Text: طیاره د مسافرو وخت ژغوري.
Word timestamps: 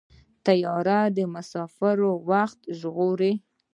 طیاره 0.45 0.99
د 1.15 1.17
مسافرو 1.35 2.11
وخت 2.29 2.59
ژغوري. 2.79 3.33